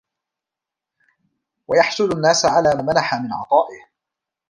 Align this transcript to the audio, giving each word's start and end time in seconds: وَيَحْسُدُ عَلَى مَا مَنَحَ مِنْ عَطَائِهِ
وَيَحْسُدُ 1.67 2.09
عَلَى 2.45 2.73
مَا 2.75 2.93
مَنَحَ 2.93 3.15
مِنْ 3.15 3.33
عَطَائِهِ 3.33 3.89